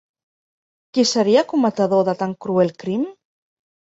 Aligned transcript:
Qui 0.97 1.03
seria 1.09 1.43
cometedor 1.51 2.01
de 2.07 2.15
tan 2.23 2.33
cruel 2.47 2.73
crim? 2.85 3.05